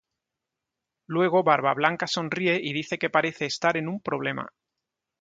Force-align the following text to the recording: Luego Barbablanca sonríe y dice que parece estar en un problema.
Luego 1.05 1.43
Barbablanca 1.43 2.07
sonríe 2.07 2.59
y 2.59 2.73
dice 2.73 2.97
que 2.97 3.11
parece 3.11 3.45
estar 3.45 3.77
en 3.77 3.87
un 3.87 4.01
problema. 4.01 4.51